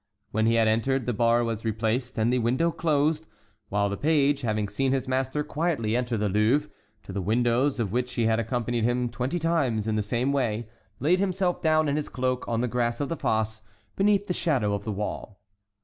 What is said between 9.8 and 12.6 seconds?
in the same way, laid himself down in his cloak